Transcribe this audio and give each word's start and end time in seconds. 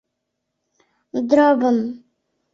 —Дробьым. 1.27 1.77